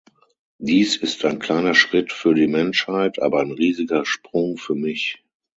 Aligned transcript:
Dies 0.57 0.97
ist 0.97 1.23
ein 1.25 1.37
kleiner 1.37 1.75
Schritt 1.75 2.11
für 2.11 2.33
die 2.33 2.47
Menschheit, 2.47 3.21
aber 3.21 3.39
ein 3.41 3.51
riesiger 3.51 4.03
Sprung 4.03 4.57
für 4.57 4.73
mich! 4.73 5.23